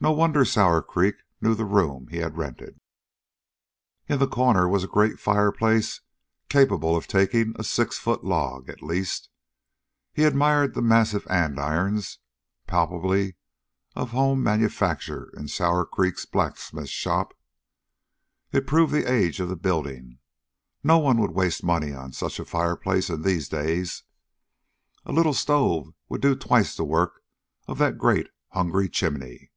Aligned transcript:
No 0.00 0.10
wonder 0.10 0.44
Sour 0.44 0.82
Creek 0.82 1.14
knew 1.40 1.54
the 1.54 1.64
room 1.64 2.08
he 2.08 2.16
had 2.16 2.36
rented. 2.36 2.80
In 4.08 4.18
the 4.18 4.26
corner 4.26 4.68
was 4.68 4.82
a 4.82 4.88
great 4.88 5.20
fireplace 5.20 6.00
capable 6.48 6.96
of 6.96 7.06
taking 7.06 7.54
a 7.56 7.62
six 7.62 7.98
foot 7.98 8.24
log, 8.24 8.68
at 8.68 8.82
least. 8.82 9.28
He 10.12 10.24
admired 10.24 10.74
the 10.74 10.82
massive 10.82 11.24
andirons, 11.28 12.18
palpably 12.66 13.36
of 13.94 14.10
home 14.10 14.42
manufacture 14.42 15.30
in 15.36 15.46
Sour 15.46 15.86
Creek's 15.86 16.26
blacksmith 16.26 16.88
shop. 16.88 17.32
It 18.50 18.66
proved 18.66 18.92
the 18.92 19.08
age 19.08 19.38
of 19.38 19.48
the 19.48 19.54
building. 19.54 20.18
No 20.82 20.98
one 20.98 21.18
would 21.20 21.30
waste 21.30 21.62
money 21.62 21.92
on 21.92 22.10
such 22.12 22.40
a 22.40 22.44
fireplace 22.44 23.08
in 23.08 23.22
these 23.22 23.48
days. 23.48 24.02
A 25.06 25.12
little 25.12 25.32
stove 25.34 25.94
would 26.08 26.20
do 26.22 26.34
twice 26.34 26.74
the 26.76 26.82
work 26.82 27.22
of 27.68 27.78
that 27.78 27.98
great, 27.98 28.26
hungry 28.48 28.88
chimney. 28.88 29.50